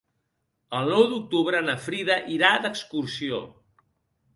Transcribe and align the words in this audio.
El 0.79 0.89
nou 0.93 1.05
d'octubre 1.11 1.61
na 1.67 1.77
Frida 1.85 2.19
irà 2.39 2.53
d'excursió. 2.67 3.47